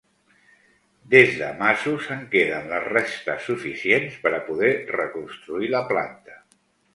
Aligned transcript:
Des 1.13 1.33
de 1.41 1.49
masos 1.59 2.07
en 2.15 2.23
queden 2.31 2.65
les 2.71 2.87
restes 2.95 3.45
suficients 3.51 4.17
per 4.25 4.33
a 4.39 4.41
poder 4.49 4.73
reconstruir 4.97 5.71
la 5.77 5.85
planta. 5.93 6.41